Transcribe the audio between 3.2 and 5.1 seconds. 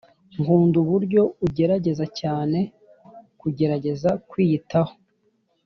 kugerageza kwiyitaho